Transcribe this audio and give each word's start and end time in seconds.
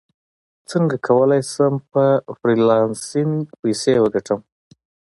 څنګه 0.69 0.95
کولی 1.07 1.41
شم 1.51 1.73
په 1.91 2.03
فریلانسینګ 2.39 3.33
پیسې 3.61 3.95
وګټم 3.99 4.39